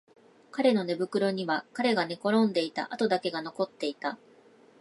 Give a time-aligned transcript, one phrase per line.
[0.51, 4.17] 彼の寝袋には彼が寝転んでいた跡だけが残っていた